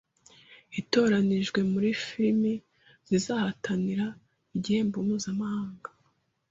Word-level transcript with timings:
itoranijwe 0.79 1.59
muri 1.71 1.89
filimi 2.03 2.53
zizahatinira 3.07 4.05
igihembo 4.55 4.97
mpuzamahanda 5.05 5.89